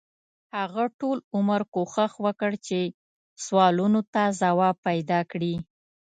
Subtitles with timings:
[0.57, 2.79] هغه ټول عمر کوښښ وکړ چې
[3.45, 5.53] سوالونو ته ځواب پیدا کړي.